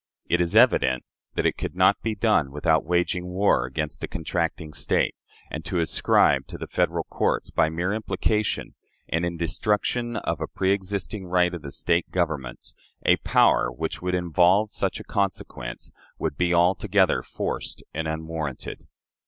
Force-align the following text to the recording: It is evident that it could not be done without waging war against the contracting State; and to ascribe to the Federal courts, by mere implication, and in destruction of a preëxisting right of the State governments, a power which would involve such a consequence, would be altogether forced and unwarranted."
It 0.25 0.41
is 0.41 0.55
evident 0.55 1.03
that 1.35 1.45
it 1.45 1.57
could 1.59 1.75
not 1.75 2.01
be 2.01 2.15
done 2.15 2.51
without 2.51 2.83
waging 2.83 3.27
war 3.27 3.67
against 3.67 4.01
the 4.01 4.07
contracting 4.07 4.73
State; 4.73 5.13
and 5.51 5.63
to 5.65 5.79
ascribe 5.79 6.47
to 6.47 6.57
the 6.57 6.65
Federal 6.65 7.03
courts, 7.03 7.51
by 7.51 7.69
mere 7.69 7.93
implication, 7.93 8.73
and 9.09 9.23
in 9.27 9.37
destruction 9.37 10.15
of 10.15 10.41
a 10.41 10.47
preëxisting 10.47 11.25
right 11.25 11.53
of 11.53 11.61
the 11.61 11.69
State 11.71 12.09
governments, 12.09 12.73
a 13.05 13.17
power 13.17 13.71
which 13.71 14.01
would 14.01 14.15
involve 14.15 14.71
such 14.71 14.99
a 14.99 15.03
consequence, 15.03 15.91
would 16.17 16.35
be 16.35 16.51
altogether 16.51 17.21
forced 17.21 17.83
and 17.93 18.07
unwarranted." 18.07 18.87